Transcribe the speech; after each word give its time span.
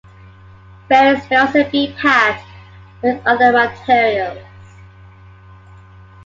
Bearings 0.89 1.29
may 1.29 1.35
also 1.35 1.63
be 1.69 1.93
packed 1.95 2.43
with 3.03 3.21
other 3.23 3.51
materials. 3.51 4.43